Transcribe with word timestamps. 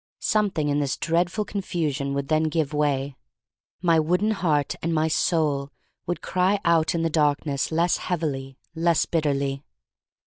Something 0.17 0.69
in 0.69 0.79
this 0.79 0.97
dreadful 0.97 1.45
confusion 1.45 2.15
would 2.15 2.27
then 2.27 2.45
give 2.45 2.73
way. 2.73 3.15
My 3.83 3.99
wooden 3.99 4.31
heart 4.31 4.73
and 4.81 4.95
my 4.95 5.07
soul 5.07 5.69
would 6.07 6.23
cry 6.23 6.59
out 6.65 6.95
in 6.95 7.03
the 7.03 7.09
darkness 7.11 7.71
less 7.71 7.97
heavily, 7.97 8.57
less 8.73 9.05
bitterly. 9.05 9.61